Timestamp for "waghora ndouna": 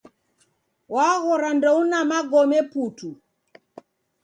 0.93-1.97